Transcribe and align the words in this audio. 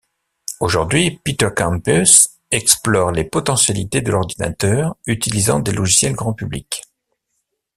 Aujourd'hui 0.59 1.19
Peter 1.23 1.49
Campus 1.55 2.27
explore 2.49 3.11
les 3.11 3.23
potentialités 3.23 4.01
de 4.01 4.09
l'ordinateur, 4.11 4.95
utilisant 5.05 5.59
des 5.59 5.71
logiciels 5.71 6.15
grand 6.15 6.33
public. 6.33 6.81